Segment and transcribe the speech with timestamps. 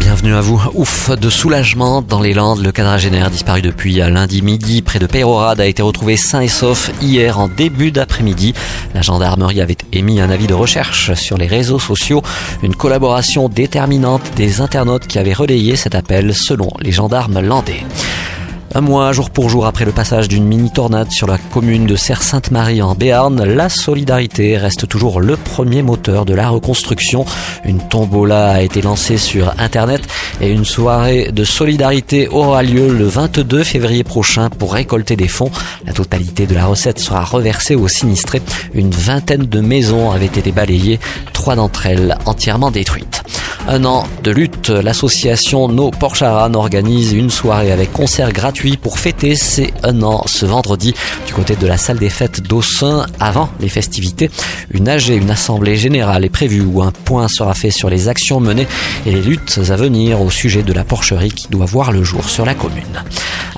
[0.00, 0.60] Bienvenue à vous.
[0.74, 2.62] Ouf de soulagement dans les Landes.
[2.64, 6.90] Le quadragénaire disparu depuis lundi midi près de Peyrorade a été retrouvé sain et sauf
[7.02, 8.54] hier en début d'après-midi.
[8.94, 12.22] La gendarmerie avait émis un avis de recherche sur les réseaux sociaux.
[12.62, 17.84] Une collaboration déterminante des internautes qui avaient relayé cet appel selon les gendarmes landais.
[18.72, 22.82] Un mois, jour pour jour après le passage d'une mini-tornade sur la commune de Serre-Sainte-Marie
[22.82, 27.24] en Béarn, la solidarité reste toujours le premier moteur de la reconstruction.
[27.64, 30.02] Une tombola a été lancée sur Internet
[30.40, 35.50] et une soirée de solidarité aura lieu le 22 février prochain pour récolter des fonds.
[35.84, 38.42] La totalité de la recette sera reversée aux sinistrés.
[38.72, 41.00] Une vingtaine de maisons avaient été balayées,
[41.32, 43.19] trois d'entre elles entièrement détruites.
[43.72, 49.36] Un an de lutte, l'association No Porcharan organise une soirée avec concert gratuit pour fêter
[49.36, 50.92] ces un an ce vendredi
[51.24, 54.28] du côté de la salle des fêtes d'Aussin avant les festivités.
[54.72, 58.40] Une AG, une assemblée générale est prévue où un point sera fait sur les actions
[58.40, 58.66] menées
[59.06, 62.28] et les luttes à venir au sujet de la porcherie qui doit voir le jour
[62.28, 63.04] sur la commune.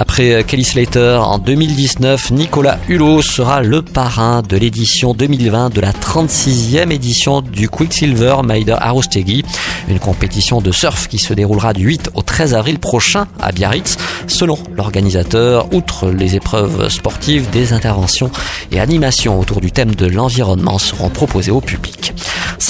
[0.02, 5.92] Après Kelly Slater en 2019, Nicolas Hulot sera le parrain de l'édition 2020 de la
[5.92, 9.44] 36e édition du Quicksilver Maider Arostegui
[9.88, 13.96] une compétition de surf qui se déroulera du 8 au 13 avril prochain à Biarritz.
[14.26, 18.30] Selon l'organisateur, outre les épreuves sportives, des interventions
[18.70, 22.12] et animations autour du thème de l'environnement seront proposées au public.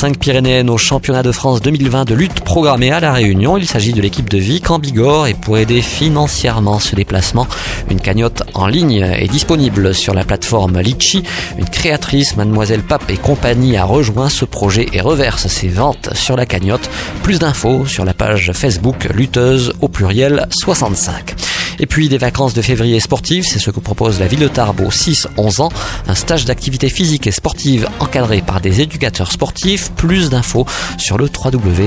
[0.03, 3.57] 5 Pyrénéennes au championnat de France 2020 de lutte programmée à La Réunion.
[3.57, 7.47] Il s'agit de l'équipe de Vic en Bigorre et pour aider financièrement ce déplacement,
[7.89, 11.23] une cagnotte en ligne est disponible sur la plateforme Litchi.
[11.57, 16.37] Une créatrice, Mademoiselle Pape et compagnie, a rejoint ce projet et reverse ses ventes sur
[16.37, 16.91] la cagnotte.
[17.23, 21.52] Plus d'infos sur la page Facebook Lutteuse au pluriel 65.
[21.79, 24.81] Et puis des vacances de février sportives, c'est ce que propose la ville de Tarbes
[24.81, 25.71] aux 6-11 ans,
[26.07, 29.91] un stage d'activité physique et sportive encadré par des éducateurs sportifs.
[29.93, 30.67] Plus d'infos
[30.99, 31.83] sur le www.tarbes.fr.